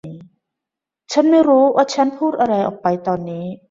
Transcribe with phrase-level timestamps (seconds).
[1.11, 3.45] ฉันไม่รู้ว่าฉันพูดอะไรออกไปตอนนี้